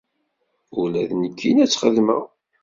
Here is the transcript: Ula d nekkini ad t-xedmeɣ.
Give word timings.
Ula 0.81 1.03
d 1.09 1.11
nekkini 1.21 1.61
ad 1.63 1.69
t-xedmeɣ. 1.69 2.21